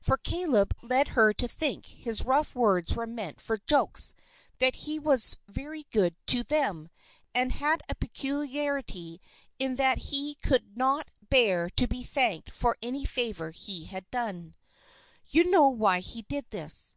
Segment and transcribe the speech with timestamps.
[0.00, 4.14] For Caleb led her to think his rough words were meant for jokes;
[4.56, 6.88] that he was very good to them,
[7.34, 9.20] and had a peculiarity
[9.58, 14.54] in that he could not bear to be thanked for any favor he had done.
[15.28, 16.96] You know why he did this.